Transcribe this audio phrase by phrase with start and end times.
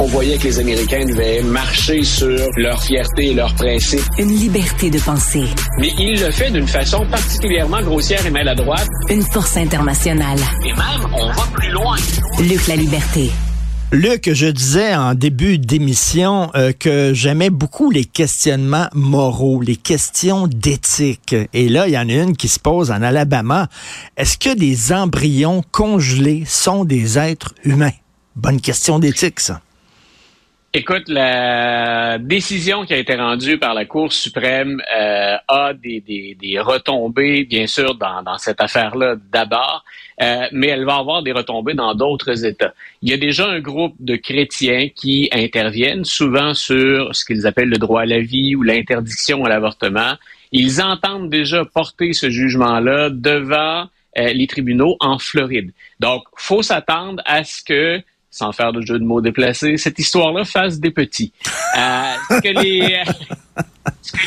[0.00, 4.04] On voyait que les Américains devaient marcher sur leur fierté et leurs principes.
[4.16, 5.42] Une liberté de penser.
[5.80, 8.86] Mais il le fait d'une façon particulièrement grossière et maladroite.
[9.10, 10.38] Une force internationale.
[10.64, 11.96] Et même, on va plus loin.
[12.38, 13.32] Luc la liberté.
[13.90, 20.46] Luc, je disais en début d'émission euh, que j'aimais beaucoup les questionnements moraux, les questions
[20.46, 21.34] d'éthique.
[21.52, 23.66] Et là, il y en a une qui se pose en Alabama.
[24.16, 27.94] Est-ce que des embryons congelés sont des êtres humains?
[28.36, 29.60] Bonne question d'éthique, ça.
[30.80, 36.36] Écoute, la décision qui a été rendue par la Cour suprême euh, a des, des,
[36.40, 39.84] des, retombées, bien sûr, dans, dans cette affaire-là d'abord,
[40.22, 42.74] euh, mais elle va avoir des retombées dans d'autres États.
[43.02, 47.70] Il y a déjà un groupe de chrétiens qui interviennent souvent sur ce qu'ils appellent
[47.70, 50.12] le droit à la vie ou l'interdiction à l'avortement.
[50.52, 55.72] Ils entendent déjà porter ce jugement-là devant euh, les tribunaux en Floride.
[55.98, 58.00] Donc, faut s'attendre à ce que
[58.30, 61.32] sans faire de jeu de mots déplacés, cette histoire-là fasse des petits.
[61.76, 62.48] Euh, ce, que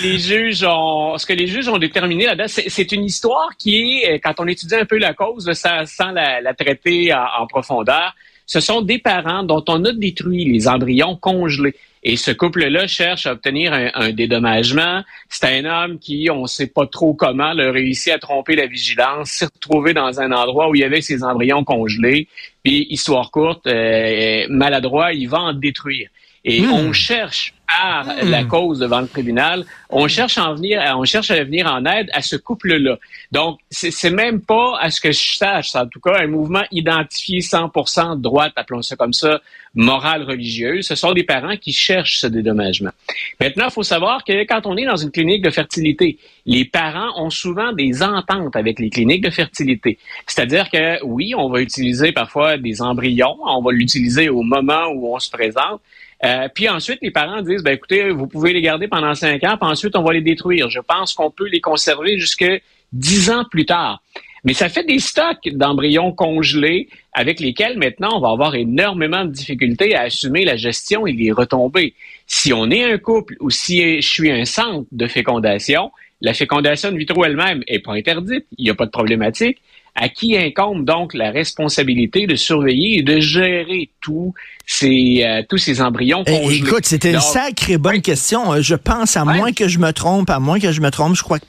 [0.02, 4.20] les, juges ont, ce que les juges ont déterminé là-dedans, c'est une histoire qui est,
[4.20, 9.00] quand on étudie un peu la cause, sans la traiter en, profondeur, ce sont des
[9.00, 11.75] parents dont on a détruit les embryons congelés.
[12.03, 15.03] Et ce couple-là cherche à obtenir un, dédommagement.
[15.30, 18.66] C'est un homme qui, on ne sait pas trop comment, a réussi à tromper la
[18.66, 22.27] vigilance, s'est retrouvé dans un endroit où il y avait ses embryons congelés.
[22.63, 26.09] Puis, histoire courte, euh, maladroit, il va en détruire.
[26.44, 26.73] Et hmm.
[26.73, 28.47] on cherche par la hmm.
[28.47, 32.22] cause devant le tribunal, on cherche à venir, on cherche à venir en aide à
[32.22, 32.97] ce couple-là.
[33.31, 37.39] Donc, c'est même pas, à ce que je sache, en tout cas, un mouvement identifié
[37.39, 39.41] 100% de droite, appelons ça comme ça,
[39.73, 40.86] morale religieuse.
[40.88, 42.91] Ce sont des parents qui cherchent ce dédommagement.
[43.39, 47.22] Maintenant, il faut savoir que quand on est dans une clinique de fertilité, les parents
[47.23, 49.97] ont souvent des ententes avec les cliniques de fertilité.
[50.28, 55.13] C'est-à-dire que oui, on va utiliser parfois des embryons, on va l'utiliser au moment où
[55.13, 55.81] on se présente,
[56.23, 59.58] euh, puis ensuite, les parents disent, ben écoutez, vous pouvez les garder pendant cinq ans,
[59.59, 60.70] puis ensuite, on va les détruire.
[60.70, 62.59] Je pense qu'on peut les conserver jusqu'à
[62.94, 64.02] dix ans plus tard.
[64.44, 69.31] Mais ça fait des stocks d'embryons congelés avec lesquels maintenant on va avoir énormément de
[69.31, 71.94] difficultés à assumer la gestion et les retombées.
[72.25, 75.91] Si on est un couple ou si je suis un centre de fécondation,
[76.22, 79.62] la fécondation in vitro elle-même est pas interdite, il n'y a pas de problématique,
[79.96, 84.34] à qui incombe donc la responsabilité de surveiller et de gérer tous
[84.66, 86.57] ces, euh, tous ces embryons eh, congelés.
[86.57, 88.53] écoute, c'était une sacrée bonne question.
[88.53, 91.16] Euh, je pense, à moins que je me trompe, à moins que je me trompe,
[91.16, 91.46] je crois que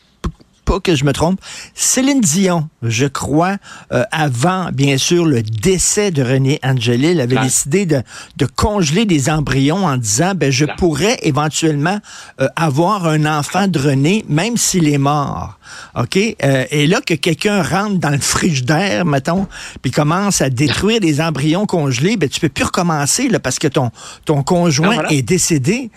[0.65, 1.41] pas que je me trompe,
[1.75, 3.57] Céline Dion, je crois,
[3.93, 8.03] euh, avant, bien sûr, le décès de René Angelil, avait décidé de,
[8.37, 11.99] de, congeler des embryons en disant, ben, je pourrais éventuellement
[12.41, 15.59] euh, avoir un enfant de René, même s'il est mort.
[15.95, 16.17] OK?
[16.17, 19.47] Euh, et là, que quelqu'un rentre dans le frigidaire, mettons,
[19.83, 23.69] puis commence à détruire des embryons congelés, ben, tu peux plus recommencer, là, parce que
[23.69, 23.91] ton,
[24.25, 25.91] ton conjoint est décédé.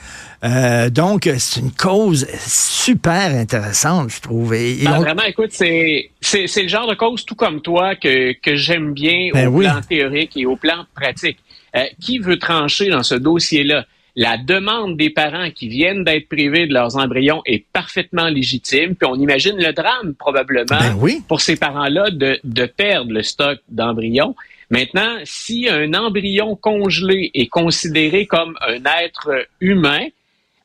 [0.44, 4.52] Euh, donc, c'est une cause super intéressante, je trouve.
[4.52, 8.94] Ben, vraiment, écoute, c'est, c'est, le genre de cause, tout comme toi, que, que j'aime
[8.94, 11.38] bien ben au plan théorique et au plan pratique.
[11.76, 13.86] Euh, qui veut trancher dans ce dossier-là?
[14.18, 18.96] La demande des parents qui viennent d'être privés de leurs embryons est parfaitement légitime.
[18.96, 23.60] Puis on imagine le drame probablement ben pour ces parents-là de, de perdre le stock
[23.68, 24.34] d'embryons.
[24.70, 30.08] Maintenant, si un embryon congelé est considéré comme un être humain,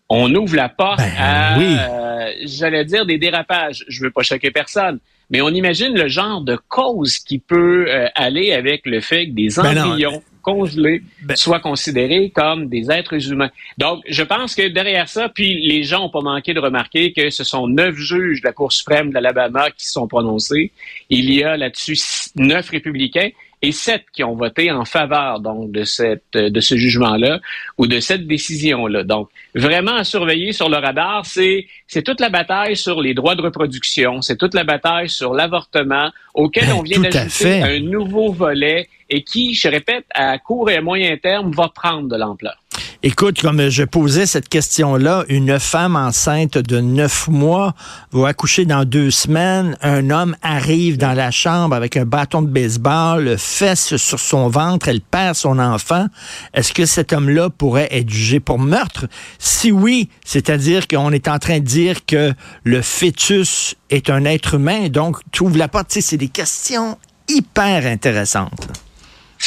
[0.09, 3.85] on ouvre la porte ben à, euh, j'allais dire, des dérapages.
[3.89, 8.07] Je veux pas choquer personne, mais on imagine le genre de cause qui peut euh,
[8.15, 13.31] aller avec le fait que des ben embryons congelés ben soient considérés comme des êtres
[13.31, 13.51] humains.
[13.79, 17.31] Donc, je pense que derrière ça, puis les gens ont pas manqué de remarquer que
[17.31, 20.73] ce sont neuf juges de la Cour suprême d'Alabama qui se sont prononcés.
[21.09, 21.97] Il y a là-dessus
[22.37, 23.31] neuf républicains
[23.63, 27.41] et sept qui ont voté en faveur donc de cette de ce jugement-là
[27.77, 29.05] ou de cette décision-là.
[29.05, 33.35] Donc vraiment à surveiller sur le radar, c'est c'est toute la bataille sur les droits
[33.35, 38.33] de reproduction, c'est toute la bataille sur l'avortement auquel ben, on vient d'ajouter un nouveau
[38.33, 42.57] volet et qui, je répète, à court et moyen terme va prendre de l'ampleur.
[43.03, 47.75] Écoute, comme je posais cette question-là, une femme enceinte de neuf mois
[48.13, 49.77] va accoucher dans deux semaines.
[49.81, 54.89] Un homme arrive dans la chambre avec un bâton de baseball, fesse sur son ventre,
[54.89, 56.07] elle perd son enfant.
[56.53, 59.07] Est-ce que cet homme-là pourrait être jugé pour meurtre?
[59.39, 62.35] Si oui, c'est-à-dire qu'on est en train de dire que
[62.65, 65.87] le fœtus est un être humain, donc trouve la porte.
[65.91, 66.99] C'est des questions
[67.29, 68.70] hyper intéressantes.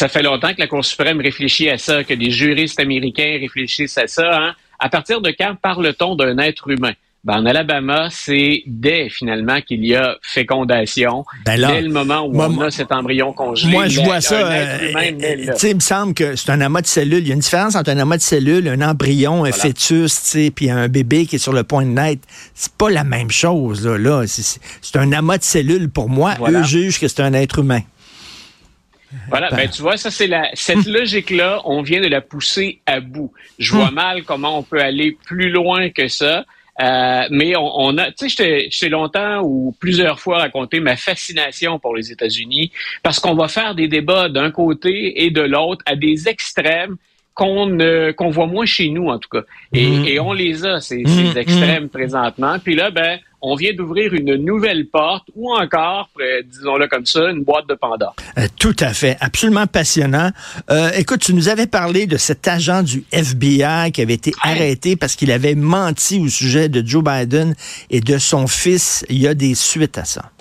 [0.04, 3.98] Ça fait longtemps que la Cour suprême réfléchit à ça, que des juristes américains réfléchissent
[3.98, 4.38] à ça.
[4.38, 4.54] Hein.
[4.78, 6.92] À partir de quand parle-t-on d'un être humain?
[7.24, 12.38] Ben, en Alabama, c'est dès finalement qu'il y a fécondation, ben dès le moment où
[12.38, 13.72] on a cet embryon congelé.
[13.72, 14.46] Moi, je vois ça.
[14.46, 14.92] Euh,
[15.64, 17.20] il me semble que c'est un amas de cellules.
[17.20, 20.70] Il y a une différence entre un amas de cellules, un embryon, un fœtus, puis
[20.70, 22.28] un bébé qui est sur le point de naître.
[22.54, 23.88] C'est pas la même chose.
[23.88, 24.26] Là, là.
[24.28, 26.34] C'est un amas de cellules pour moi.
[26.46, 27.84] Eux jugent que c'est un être humain.
[29.30, 33.00] Voilà, ben, tu vois, ça c'est la cette logique-là, on vient de la pousser à
[33.00, 33.32] bout.
[33.60, 33.96] Je vois hmm.
[33.96, 36.46] mal comment on peut aller plus loin que ça.
[36.82, 41.96] Euh, mais on, a, tu sais, j'ai longtemps ou plusieurs fois raconté ma fascination pour
[41.96, 42.72] les États-Unis
[43.04, 46.98] parce qu'on va faire des débats d'un côté et de l'autre à des extrêmes
[47.34, 47.78] qu'on
[48.16, 49.42] qu'on voit moins chez nous en tout cas.
[49.74, 50.06] Et, mm.
[50.06, 51.90] et on les a ces, ces mm, extrêmes mm.
[51.90, 52.58] présentement.
[52.60, 56.10] Puis là, ben, on vient d'ouvrir une nouvelle porte ou encore,
[56.46, 58.16] disons-le comme ça, une boîte de Pandore.
[58.38, 60.32] Euh, tout à fait, absolument passionnant.
[60.72, 64.96] Euh, écoute, tu nous avais parlé de cet agent du FBI qui avait été arrêté
[64.96, 67.54] parce qu'il avait menti au sujet de Joe Biden
[67.90, 69.06] et de son fils.
[69.10, 70.32] Il y a des suites à ça.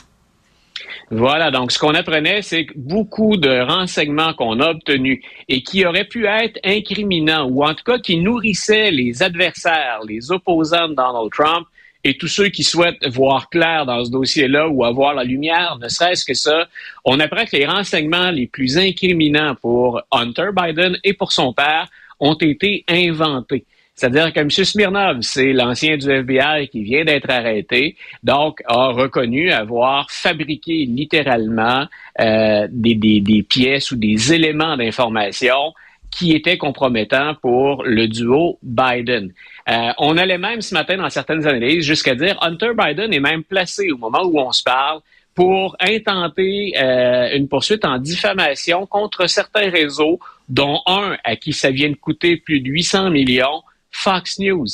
[1.15, 5.85] Voilà, donc ce qu'on apprenait, c'est que beaucoup de renseignements qu'on a obtenus et qui
[5.85, 10.95] auraient pu être incriminants ou en tout cas qui nourrissaient les adversaires, les opposants de
[10.95, 11.67] Donald Trump
[12.03, 15.89] et tous ceux qui souhaitent voir clair dans ce dossier-là ou avoir la lumière, ne
[15.89, 16.67] serait-ce que ça,
[17.05, 21.89] on apprend que les renseignements les plus incriminants pour Hunter Biden et pour son père
[22.21, 23.67] ont été inventés.
[24.03, 24.51] C'est-à-dire que M.
[24.51, 27.95] Smirnov, c'est l'ancien du FBI qui vient d'être arrêté,
[28.25, 31.87] donc a reconnu avoir fabriqué littéralement
[32.19, 35.73] euh, des, des, des pièces ou des éléments d'information
[36.11, 39.33] qui étaient compromettants pour le duo Biden.
[39.69, 43.45] Euh, on allait même ce matin dans certaines analyses jusqu'à dire Hunter Biden est même
[43.45, 44.99] placé au moment où on se parle
[45.37, 50.19] pour intenter euh, une poursuite en diffamation contre certains réseaux,
[50.49, 54.67] dont un à qui ça vient de coûter plus de 800 millions, Fox News.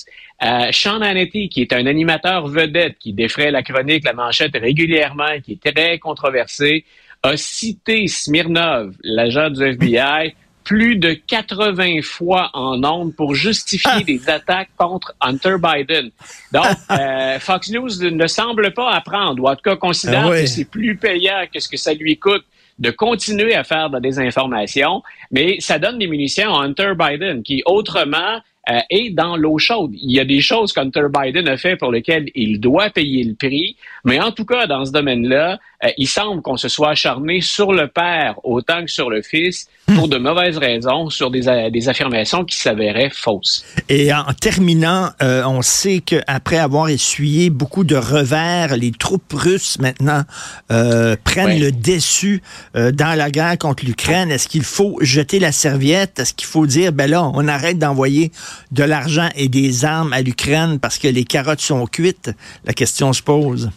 [0.43, 5.41] Euh, Sean Hannity, qui est un animateur vedette, qui défrait la chronique, la manchette régulièrement,
[5.45, 6.85] qui est très controversé,
[7.23, 14.29] a cité Smirnov, l'agent du FBI, plus de 80 fois en ondes pour justifier des
[14.29, 16.11] attaques contre Hunter Biden.
[16.53, 20.47] Donc, euh, Fox News ne semble pas apprendre, ou en tout cas considère ah que
[20.47, 22.45] c'est plus payant que ce que ça lui coûte
[22.79, 27.43] de continuer à faire de des informations, mais ça donne des munitions à Hunter Biden,
[27.43, 29.93] qui autrement euh, est dans l'eau chaude.
[29.95, 33.35] Il y a des choses qu'Hunter Biden a fait pour lesquelles il doit payer le
[33.35, 37.41] prix, mais en tout cas, dans ce domaine-là, euh, il semble qu'on se soit acharné
[37.41, 41.71] sur le père autant que sur le fils pour de mauvaises raisons, sur des, euh,
[41.71, 43.65] des affirmations qui s'avéraient fausses.
[43.89, 49.79] Et en terminant, euh, on sait qu'après avoir essuyé beaucoup de revers, les troupes russes
[49.79, 50.25] maintenant
[50.69, 52.43] prennent le dessus
[52.75, 54.31] dans la guerre contre l'Ukraine.
[54.31, 56.19] Est-ce qu'il faut jeter la serviette?
[56.19, 58.33] Est-ce qu'il faut dire, ben là, on arrête d'envoyer
[58.73, 62.31] de l'argent et des armes à l'Ukraine parce que les carottes sont cuites?
[62.65, 63.71] La question se pose.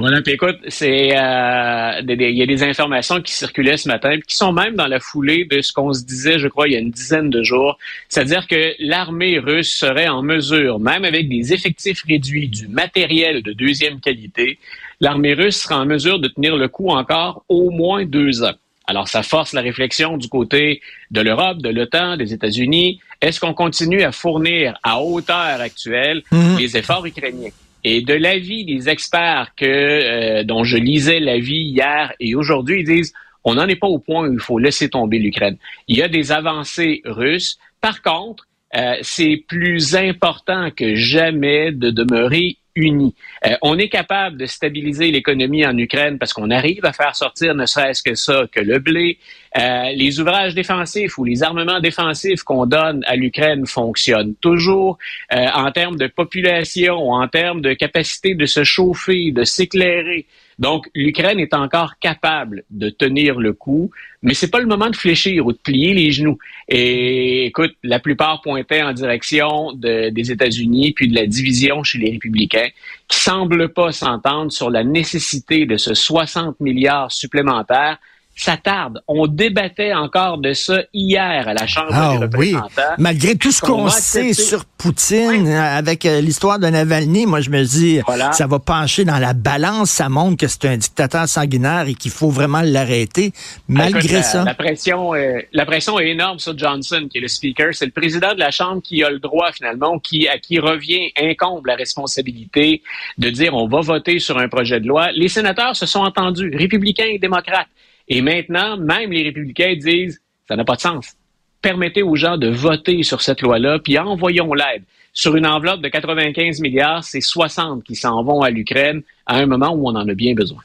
[0.00, 4.34] Voilà, puis écoute, c'est euh, il y a des informations qui circulaient ce matin, qui
[4.34, 6.78] sont même dans la foulée de ce qu'on se disait, je crois, il y a
[6.78, 7.76] une dizaine de jours,
[8.08, 13.52] c'est-à-dire que l'armée russe serait en mesure, même avec des effectifs réduits, du matériel de
[13.52, 14.58] deuxième qualité,
[15.00, 18.54] l'armée russe sera en mesure de tenir le coup encore au moins deux ans.
[18.86, 20.80] Alors, ça force la réflexion du côté
[21.10, 23.00] de l'Europe, de l'OTAN, des États-Unis.
[23.20, 26.56] Est-ce qu'on continue à fournir à hauteur actuelle mhm.
[26.58, 27.50] les efforts ukrainiens?
[27.84, 32.86] Et de l'avis des experts que euh, dont je lisais l'avis hier et aujourd'hui, ils
[32.86, 33.12] disent
[33.44, 35.56] on n'en est pas au point où il faut laisser tomber l'Ukraine.
[35.88, 37.58] Il y a des avancées russes.
[37.80, 38.46] Par contre,
[38.76, 45.66] euh, c'est plus important que jamais de demeurer Euh, on est capable de stabiliser l'économie
[45.66, 49.18] en Ukraine parce qu'on arrive à faire sortir ne serait-ce que ça, que le blé.
[49.58, 54.98] Euh, les ouvrages défensifs ou les armements défensifs qu'on donne à l'Ukraine fonctionnent toujours
[55.32, 60.26] euh, en termes de population, en termes de capacité de se chauffer, de s'éclairer.
[60.60, 63.90] Donc, l'Ukraine est encore capable de tenir le coup,
[64.22, 66.38] mais c'est pas le moment de fléchir ou de plier les genoux.
[66.68, 72.10] Et écoute, la plupart pointaient en direction des États-Unis puis de la division chez les
[72.10, 72.68] républicains,
[73.08, 77.98] qui semblent pas s'entendre sur la nécessité de ce 60 milliards supplémentaires
[78.40, 79.02] ça tarde.
[79.06, 82.68] On débattait encore de ça hier à la Chambre ah, des représentants.
[82.76, 82.94] Oui.
[82.98, 87.62] Malgré tout ce qu'on sait sur Poutine, avec euh, l'histoire de Navalny, moi je me
[87.62, 88.00] dis,
[88.32, 92.10] ça va pencher dans la balance, ça montre que c'est un dictateur sanguinaire et qu'il
[92.10, 93.32] faut vraiment l'arrêter.
[93.68, 94.44] Malgré ça.
[94.44, 95.12] La pression,
[95.52, 97.74] la pression est énorme sur Johnson, qui est le speaker.
[97.74, 101.10] C'est le président de la Chambre qui a le droit finalement, qui, à qui revient,
[101.20, 102.82] incombe la responsabilité
[103.18, 105.12] de dire on va voter sur un projet de loi.
[105.12, 107.68] Les sénateurs se sont entendus, républicains et démocrates.
[108.10, 111.14] Et maintenant, même les républicains disent, ça n'a pas de sens.
[111.62, 114.82] permettez aux gens de voter sur cette loi-là, puis envoyons l'aide.
[115.12, 119.46] Sur une enveloppe de 95 milliards, c'est 60 qui s'en vont à l'Ukraine à un
[119.46, 120.60] moment où on en a bien besoin.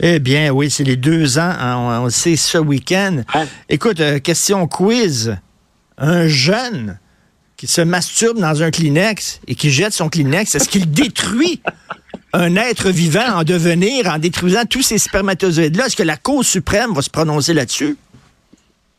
[0.00, 3.22] Eh bien, oui, c'est les deux ans, on, le sait, ce week-end.
[3.68, 5.36] Écoute, euh, question quiz.
[5.98, 6.98] Un jeune
[7.56, 11.62] qui se masturbe dans un Kleenex et qui jette son Kleenex, est-ce qu'il détruit
[12.36, 15.86] un être vivant en devenir en détruisant tous ces spermatozoïdes-là?
[15.86, 17.96] Est-ce que la Cour suprême va se prononcer là-dessus?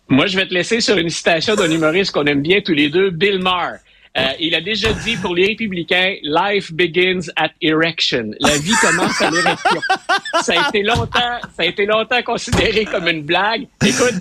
[0.10, 2.89] Moi, je vais te laisser sur une citation d'un humoriste qu'on aime bien tous les
[2.89, 3.79] deux, Bill Maher.
[4.17, 8.32] Euh, il a déjà dit pour les républicains, life begins at erection.
[8.39, 9.82] La vie commence à l'érection.
[10.41, 13.67] Ça a été longtemps, ça a été longtemps considéré comme une blague.
[13.86, 14.15] Écoute,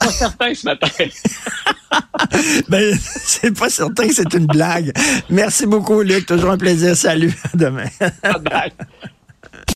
[0.00, 0.88] pas certain ce matin.
[2.68, 4.92] ben, c'est pas certain que c'est une blague.
[5.28, 6.26] Merci beaucoup, Luc.
[6.26, 6.96] Toujours un plaisir.
[6.96, 7.34] Salut.
[7.52, 7.86] À demain.
[8.22, 8.72] Bye.